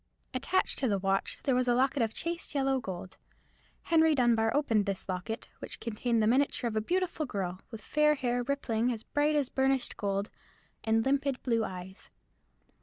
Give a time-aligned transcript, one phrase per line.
[0.33, 3.17] Attached to the watch there was a locket of chased yellow gold.
[3.83, 8.15] Henry Dunbar opened this locket, which contained the miniature of a beautiful girl, with fair
[8.47, 10.31] rippling hair as bright as burnished gold,
[10.83, 12.09] and limpid blue eyes.